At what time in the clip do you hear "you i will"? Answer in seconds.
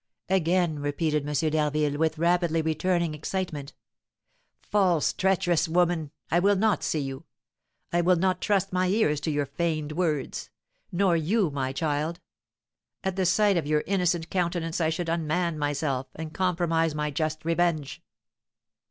7.01-8.15